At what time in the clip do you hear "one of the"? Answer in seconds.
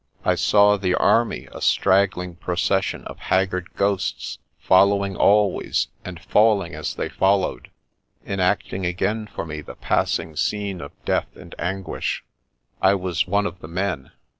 13.27-13.67